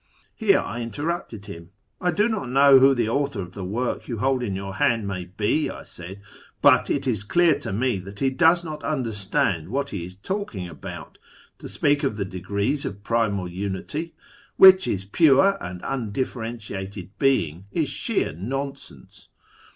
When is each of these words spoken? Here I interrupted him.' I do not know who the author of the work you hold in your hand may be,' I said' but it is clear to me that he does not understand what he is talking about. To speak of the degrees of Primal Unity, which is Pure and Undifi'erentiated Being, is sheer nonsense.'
Here 0.33 0.57
I 0.59 0.81
interrupted 0.81 1.45
him.' 1.45 1.69
I 2.01 2.09
do 2.09 2.27
not 2.27 2.49
know 2.49 2.79
who 2.79 2.95
the 2.95 3.07
author 3.07 3.39
of 3.39 3.53
the 3.53 3.63
work 3.63 4.07
you 4.07 4.17
hold 4.17 4.41
in 4.41 4.55
your 4.55 4.73
hand 4.77 5.05
may 5.07 5.25
be,' 5.25 5.69
I 5.69 5.83
said' 5.83 6.21
but 6.63 6.89
it 6.89 7.05
is 7.05 7.23
clear 7.23 7.59
to 7.59 7.71
me 7.71 7.99
that 7.99 8.19
he 8.19 8.31
does 8.31 8.63
not 8.63 8.83
understand 8.83 9.69
what 9.69 9.91
he 9.91 10.03
is 10.03 10.15
talking 10.15 10.67
about. 10.67 11.19
To 11.59 11.69
speak 11.69 12.01
of 12.01 12.17
the 12.17 12.25
degrees 12.25 12.83
of 12.83 13.03
Primal 13.03 13.47
Unity, 13.47 14.15
which 14.57 14.87
is 14.87 15.05
Pure 15.05 15.59
and 15.61 15.83
Undifi'erentiated 15.83 17.09
Being, 17.19 17.65
is 17.71 17.87
sheer 17.87 18.33
nonsense.' 18.33 19.27